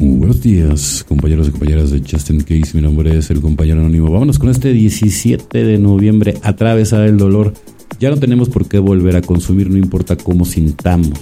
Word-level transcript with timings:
Buenos 0.00 0.42
días, 0.42 1.04
compañeros 1.06 1.46
y 1.46 1.50
compañeras 1.52 1.90
de 1.92 2.00
Justin 2.00 2.40
Case. 2.40 2.72
Mi 2.74 2.82
nombre 2.82 3.16
es 3.16 3.30
el 3.30 3.40
compañero 3.40 3.78
anónimo. 3.78 4.10
Vámonos 4.10 4.40
con 4.40 4.48
este 4.48 4.72
17 4.72 5.64
de 5.64 5.78
noviembre. 5.78 6.34
Atravesar 6.42 7.02
el 7.02 7.16
dolor. 7.16 7.54
Ya 8.00 8.10
no 8.10 8.16
tenemos 8.16 8.48
por 8.48 8.66
qué 8.66 8.80
volver 8.80 9.14
a 9.14 9.22
consumir, 9.22 9.70
no 9.70 9.76
importa 9.76 10.16
cómo 10.16 10.44
sintamos. 10.44 11.20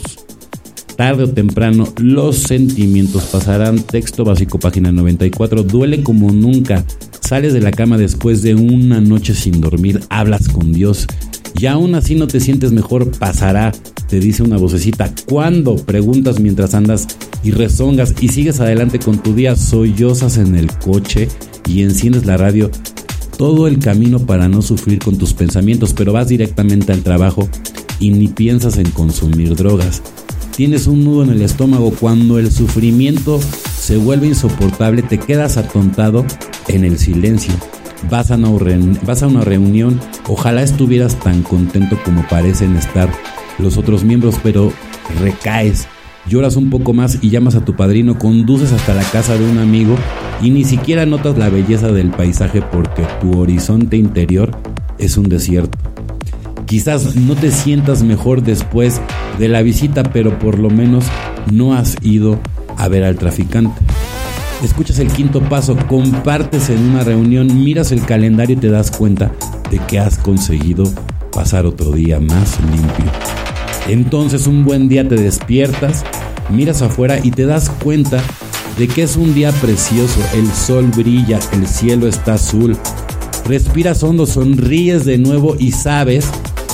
Tarde 0.96 1.24
o 1.24 1.28
temprano, 1.28 1.86
los 2.00 2.36
sentimientos 2.36 3.24
pasarán. 3.24 3.82
Texto 3.82 4.24
básico, 4.24 4.58
página 4.58 4.90
94. 4.90 5.64
Duele 5.64 6.02
como 6.02 6.32
nunca. 6.32 6.84
Sales 7.20 7.52
de 7.52 7.60
la 7.60 7.72
cama 7.72 7.98
después 7.98 8.42
de 8.42 8.54
una 8.54 9.02
noche 9.02 9.34
sin 9.34 9.60
dormir. 9.60 10.00
Hablas 10.08 10.48
con 10.48 10.72
Dios. 10.72 11.06
Y 11.60 11.66
aún 11.66 11.94
así 11.94 12.14
no 12.14 12.26
te 12.26 12.40
sientes 12.40 12.72
mejor, 12.72 13.10
pasará, 13.18 13.72
te 14.08 14.18
dice 14.18 14.42
una 14.42 14.56
vocecita. 14.56 15.12
¿Cuándo? 15.26 15.76
Preguntas 15.76 16.40
mientras 16.40 16.74
andas 16.74 17.06
y 17.42 17.50
rezongas 17.50 18.14
y 18.20 18.28
sigues 18.28 18.60
adelante 18.60 18.98
con 18.98 19.18
tu 19.18 19.34
día 19.34 19.56
sollozas 19.56 20.38
en 20.38 20.54
el 20.54 20.72
coche 20.78 21.28
y 21.66 21.82
enciendes 21.82 22.26
la 22.26 22.36
radio. 22.36 22.70
Todo 23.36 23.66
el 23.66 23.78
camino 23.78 24.20
para 24.20 24.48
no 24.48 24.62
sufrir 24.62 24.98
con 24.98 25.16
tus 25.16 25.32
pensamientos, 25.34 25.94
pero 25.94 26.12
vas 26.12 26.28
directamente 26.28 26.92
al 26.92 27.02
trabajo 27.02 27.48
y 27.98 28.10
ni 28.10 28.28
piensas 28.28 28.78
en 28.78 28.90
consumir 28.90 29.54
drogas. 29.56 30.02
Tienes 30.56 30.86
un 30.86 31.04
nudo 31.04 31.24
en 31.24 31.30
el 31.30 31.42
estómago 31.42 31.92
cuando 31.98 32.38
el 32.38 32.52
sufrimiento 32.52 33.40
se 33.78 33.96
vuelve 33.96 34.28
insoportable, 34.28 35.02
te 35.02 35.18
quedas 35.18 35.56
atontado 35.56 36.24
en 36.68 36.84
el 36.84 36.98
silencio. 36.98 37.54
Vas 38.10 38.30
a, 38.30 38.36
una 38.36 38.98
vas 39.04 39.22
a 39.22 39.28
una 39.28 39.42
reunión, 39.42 39.98
ojalá 40.28 40.62
estuvieras 40.62 41.18
tan 41.20 41.42
contento 41.42 41.98
como 42.04 42.26
parecen 42.28 42.76
estar 42.76 43.10
los 43.58 43.76
otros 43.76 44.04
miembros, 44.04 44.36
pero 44.42 44.72
recaes, 45.20 45.86
lloras 46.26 46.56
un 46.56 46.70
poco 46.70 46.92
más 46.92 47.18
y 47.22 47.30
llamas 47.30 47.54
a 47.54 47.64
tu 47.64 47.74
padrino, 47.74 48.18
conduces 48.18 48.72
hasta 48.72 48.94
la 48.94 49.02
casa 49.02 49.36
de 49.36 49.48
un 49.48 49.58
amigo 49.58 49.96
y 50.40 50.50
ni 50.50 50.64
siquiera 50.64 51.06
notas 51.06 51.36
la 51.38 51.48
belleza 51.48 51.92
del 51.92 52.10
paisaje 52.10 52.62
porque 52.62 53.04
tu 53.20 53.38
horizonte 53.38 53.96
interior 53.96 54.50
es 54.98 55.16
un 55.16 55.28
desierto. 55.28 55.78
Quizás 56.66 57.16
no 57.16 57.34
te 57.34 57.50
sientas 57.50 58.02
mejor 58.02 58.42
después 58.42 59.00
de 59.38 59.48
la 59.48 59.62
visita, 59.62 60.04
pero 60.04 60.38
por 60.38 60.58
lo 60.58 60.70
menos 60.70 61.04
no 61.50 61.74
has 61.74 61.96
ido 62.02 62.38
a 62.78 62.88
ver 62.88 63.04
al 63.04 63.16
traficante. 63.16 63.78
Escuchas 64.62 65.00
el 65.00 65.08
quinto 65.08 65.40
paso, 65.42 65.76
compartes 65.88 66.70
en 66.70 66.78
una 66.78 67.02
reunión, 67.02 67.62
miras 67.62 67.92
el 67.92 68.04
calendario 68.04 68.56
y 68.56 68.60
te 68.60 68.70
das 68.70 68.90
cuenta 68.90 69.32
de 69.70 69.78
que 69.80 69.98
has 69.98 70.18
conseguido 70.18 70.84
pasar 71.32 71.66
otro 71.66 71.90
día 71.90 72.20
más 72.20 72.58
limpio. 72.60 73.41
Entonces 73.88 74.46
un 74.46 74.64
buen 74.64 74.88
día 74.88 75.06
te 75.06 75.16
despiertas, 75.16 76.04
miras 76.50 76.82
afuera 76.82 77.18
y 77.22 77.30
te 77.30 77.46
das 77.46 77.70
cuenta 77.82 78.22
de 78.78 78.88
que 78.88 79.02
es 79.02 79.16
un 79.16 79.34
día 79.34 79.52
precioso, 79.52 80.20
el 80.34 80.50
sol 80.50 80.86
brilla, 80.96 81.38
el 81.52 81.66
cielo 81.66 82.06
está 82.06 82.34
azul. 82.34 82.76
Respiras 83.44 84.02
hondo, 84.02 84.26
sonríes 84.26 85.04
de 85.04 85.18
nuevo 85.18 85.56
y 85.58 85.72
sabes 85.72 86.28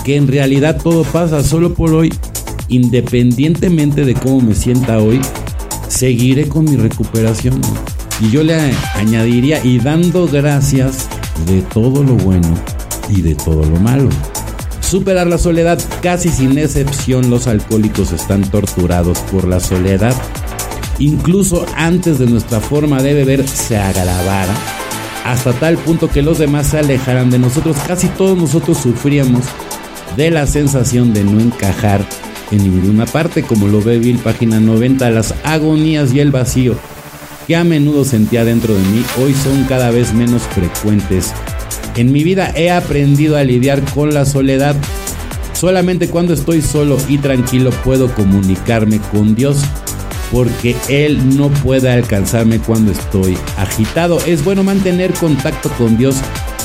que 0.05 0.17
en 0.17 0.29
realidad 0.29 0.81
todo 0.83 1.03
pasa 1.05 1.42
solo 1.42 1.75
por 1.75 1.92
hoy. 1.95 2.12
Independientemente 2.69 4.05
de 4.05 4.14
cómo 4.14 4.42
me 4.42 4.55
sienta 4.55 4.98
hoy, 4.98 5.20
seguiré 5.89 6.48
con 6.48 6.64
mi 6.64 6.77
recuperación. 6.77 7.61
Y 8.20 8.31
yo 8.31 8.42
le 8.42 8.55
añadiría 8.95 9.64
y 9.64 9.79
dando 9.79 10.27
gracias 10.27 11.09
de 11.47 11.62
todo 11.62 12.03
lo 12.03 12.14
bueno 12.14 12.48
y 13.09 13.23
de 13.23 13.34
todo 13.34 13.64
lo 13.64 13.81
malo. 13.81 14.09
Superar 14.89 15.27
la 15.27 15.36
soledad, 15.36 15.78
casi 16.00 16.31
sin 16.31 16.56
excepción 16.56 17.28
los 17.28 17.47
alcohólicos 17.47 18.11
están 18.12 18.41
torturados 18.41 19.19
por 19.30 19.47
la 19.47 19.61
soledad. 19.61 20.14
Incluso 20.98 21.67
antes 21.77 22.19
de 22.19 22.25
nuestra 22.25 22.58
forma 22.61 23.03
de 23.03 23.12
beber 23.12 23.47
se 23.47 23.77
agravara, 23.77 24.55
hasta 25.27 25.53
tal 25.53 25.77
punto 25.77 26.08
que 26.08 26.22
los 26.22 26.39
demás 26.39 26.69
se 26.69 26.78
alejaran 26.78 27.28
de 27.28 27.39
nosotros. 27.39 27.77
Casi 27.86 28.08
todos 28.08 28.39
nosotros 28.39 28.79
sufríamos 28.79 29.45
de 30.17 30.30
la 30.30 30.46
sensación 30.46 31.13
de 31.13 31.23
no 31.23 31.39
encajar 31.39 32.01
en 32.51 32.63
ninguna 32.63 33.05
parte, 33.05 33.42
como 33.42 33.68
lo 33.68 33.83
ve 33.83 33.98
Bill, 33.98 34.17
página 34.17 34.58
90, 34.58 35.11
las 35.11 35.34
agonías 35.45 36.14
y 36.14 36.20
el 36.20 36.30
vacío 36.30 36.77
que 37.46 37.57
a 37.57 37.64
menudo 37.64 38.07
sentía 38.07 38.46
dentro 38.46 38.74
de 38.74 38.80
mí 38.84 39.05
hoy 39.23 39.34
son 39.34 39.64
cada 39.64 39.90
vez 39.90 40.14
menos 40.14 40.45
frecuentes. 40.45 41.34
En 41.98 42.13
mi 42.13 42.23
vida 42.23 42.53
he 42.55 42.70
aprendido 42.70 43.36
a 43.36 43.42
lidiar 43.42 43.83
con 43.92 44.14
la 44.14 44.25
soledad. 44.25 44.77
Solamente 45.53 46.09
cuando 46.09 46.33
estoy 46.33 46.63
solo 46.63 46.97
y 47.09 47.19
tranquilo 47.19 47.70
puedo 47.83 48.14
comunicarme 48.14 49.01
con 49.11 49.35
Dios, 49.35 49.63
porque 50.31 50.77
Él 50.89 51.37
no 51.37 51.48
puede 51.48 51.91
alcanzarme 51.91 52.61
cuando 52.61 52.92
estoy 52.92 53.37
agitado. 53.57 54.20
Es 54.27 54.45
bueno 54.45 54.63
mantener 54.63 55.13
contacto 55.13 55.70
con 55.70 55.98
Dios 55.98 56.14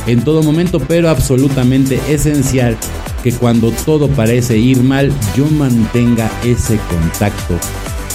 en 0.06 0.24
todo 0.24 0.44
momento, 0.44 0.80
pero 0.80 1.10
absolutamente 1.10 2.00
esencial 2.10 2.78
que 3.24 3.32
cuando 3.32 3.72
todo 3.72 4.10
parece 4.10 4.60
ir 4.60 4.84
mal, 4.84 5.12
yo 5.36 5.48
mantenga 5.48 6.30
ese 6.44 6.78
contacto 6.92 7.58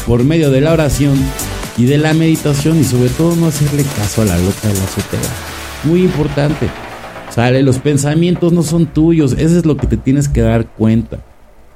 por 0.07 0.23
medio 0.23 0.53
de 0.53 0.61
la 0.61 0.73
oración 0.73 1.19
y 1.77 1.87
de 1.87 1.99
la 1.99 2.15
meditación 2.15 2.79
y 2.79 2.85
sobre 2.85 3.09
todo 3.09 3.35
no 3.35 3.49
hacerle 3.49 3.83
caso 3.97 4.23
a 4.23 4.27
la 4.27 4.39
loca 4.39 4.69
de 4.69 4.75
la 4.75 4.85
azotea. 4.85 5.19
Muy 5.83 6.03
importante. 6.03 6.69
Sale, 7.39 7.63
los 7.63 7.79
pensamientos 7.79 8.53
no 8.53 8.65
son 8.65 8.87
tuyos, 8.87 9.31
eso 9.39 9.59
es 9.59 9.65
lo 9.65 9.77
que 9.77 9.87
te 9.87 9.97
tienes 9.97 10.29
que 10.29 10.41
dar 10.41 10.67
cuenta. 10.67 11.21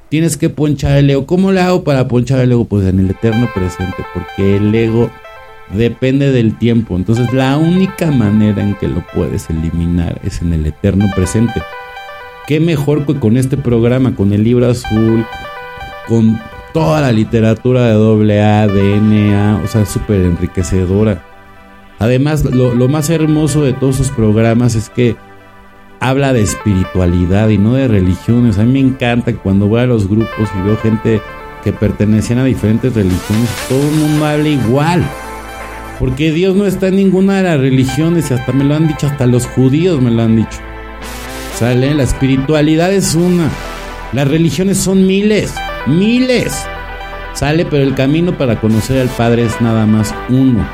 Tienes 0.09 0.35
que 0.35 0.49
ponchar 0.49 0.97
el 0.97 1.09
ego. 1.09 1.25
¿Cómo 1.25 1.53
le 1.53 1.61
hago 1.61 1.85
para 1.85 2.09
ponchar 2.09 2.39
el 2.39 2.51
ego? 2.51 2.65
Pues 2.65 2.85
en 2.85 2.99
el 2.99 3.11
eterno 3.11 3.47
presente, 3.55 3.95
porque 4.13 4.57
el 4.57 4.75
ego 4.75 5.09
depende 5.73 6.33
del 6.33 6.57
tiempo. 6.57 6.97
Entonces 6.97 7.31
la 7.31 7.55
única 7.55 8.11
manera 8.11 8.61
en 8.61 8.75
que 8.75 8.89
lo 8.89 9.05
puedes 9.15 9.49
eliminar 9.49 10.19
es 10.25 10.41
en 10.41 10.51
el 10.51 10.65
eterno 10.65 11.05
presente. 11.15 11.61
Qué 12.45 12.59
mejor 12.59 13.05
que 13.05 13.17
con 13.17 13.37
este 13.37 13.55
programa, 13.55 14.17
con 14.17 14.33
el 14.33 14.43
libro 14.43 14.69
azul, 14.69 15.25
con 16.09 16.41
toda 16.73 16.99
la 16.99 17.13
literatura 17.13 17.87
de 17.87 18.41
AA, 18.41 18.67
DNA, 18.67 19.61
o 19.63 19.67
sea, 19.69 19.85
súper 19.85 20.23
enriquecedora. 20.23 21.23
Además, 21.99 22.43
lo, 22.43 22.75
lo, 22.75 22.89
más 22.89 23.09
hermoso 23.09 23.63
de 23.63 23.71
todos 23.71 23.95
sus 23.95 24.09
programas 24.09 24.75
es 24.75 24.89
que 24.89 25.15
habla 26.03 26.33
de 26.33 26.41
espiritualidad 26.41 27.47
y 27.47 27.57
no 27.57 27.75
de 27.75 27.87
religiones. 27.87 28.59
A 28.59 28.63
mí 28.63 28.73
me 28.73 28.79
encanta 28.89 29.33
cuando 29.37 29.67
voy 29.67 29.79
a 29.79 29.85
los 29.85 30.09
grupos 30.09 30.49
y 30.53 30.61
veo 30.61 30.75
gente 30.75 31.21
que 31.63 31.71
pertenecían 31.71 32.39
a 32.39 32.43
diferentes 32.43 32.93
religiones, 32.93 33.49
todo 33.69 33.81
el 33.81 33.95
mundo 33.95 34.25
habla 34.25 34.49
igual. 34.49 35.03
Porque 35.99 36.33
Dios 36.33 36.57
no 36.57 36.65
está 36.65 36.89
en 36.89 36.97
ninguna 36.97 37.37
de 37.37 37.43
las 37.43 37.57
religiones 37.57 38.29
y 38.29 38.33
hasta 38.33 38.51
me 38.51 38.65
lo 38.65 38.75
han 38.75 38.89
dicho, 38.89 39.07
hasta 39.07 39.25
los 39.25 39.45
judíos 39.47 40.01
me 40.01 40.11
lo 40.11 40.23
han 40.23 40.35
dicho. 40.35 40.59
Sale, 41.57 41.93
la 41.93 42.03
espiritualidad 42.03 42.91
es 42.91 43.15
una. 43.15 43.49
Las 44.11 44.27
religiones 44.27 44.79
son 44.79 45.07
miles, 45.07 45.53
miles. 45.87 46.65
Sale, 47.33 47.65
pero 47.65 47.81
el 47.81 47.95
camino 47.95 48.37
para 48.37 48.59
conocer 48.59 48.99
al 48.99 49.09
Padre 49.09 49.45
es 49.45 49.61
nada 49.61 49.85
más 49.85 50.13
uno. 50.27 50.67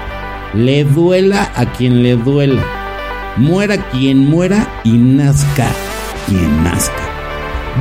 Le 0.55 0.85
duela 0.85 1.51
a 1.55 1.67
quien 1.67 2.01
le 2.01 2.15
duela. 2.15 2.78
Muera 3.39 3.77
quien 3.89 4.17
muera 4.17 4.67
y 4.83 4.97
nazca 4.97 5.65
quien 6.27 6.61
nazca. 6.61 6.93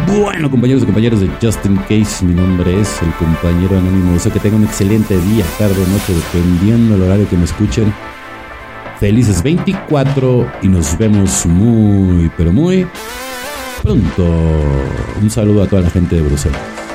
Bueno, 0.07 0.49
compañeros 0.49 0.85
y 0.85 0.87
compañeras 0.87 1.19
de 1.19 1.29
Justin 1.43 1.75
Case, 1.89 2.25
mi 2.25 2.33
nombre 2.33 2.81
es 2.81 3.03
el 3.03 3.13
compañero 3.15 3.77
anónimo. 3.77 4.13
Deseo 4.13 4.33
que 4.33 4.39
tengan 4.39 4.61
un 4.61 4.69
excelente 4.69 5.19
día, 5.19 5.45
tarde 5.59 5.75
o 5.75 5.89
noche, 5.89 6.15
dependiendo 6.15 6.95
del 6.95 7.03
horario 7.03 7.29
que 7.29 7.37
me 7.37 7.45
escuchen. 7.45 7.93
Felices 9.01 9.43
24 9.43 10.49
y 10.63 10.69
nos 10.69 10.97
vemos 10.97 11.45
muy, 11.45 12.31
pero 12.37 12.53
muy 12.53 12.87
pronto. 13.83 14.25
Un 15.21 15.29
saludo 15.29 15.65
a 15.65 15.67
toda 15.67 15.83
la 15.83 15.91
gente 15.91 16.15
de 16.15 16.23
Bruselas. 16.23 16.88